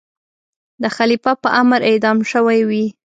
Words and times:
د 0.81 0.83
خلیفه 0.95 1.31
په 1.43 1.49
امر 1.61 1.79
اعدام 1.89 2.17
شوی 2.31 2.59
وي. 2.69 2.85